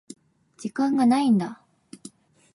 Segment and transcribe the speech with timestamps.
[0.57, 1.61] 時間がないんだ。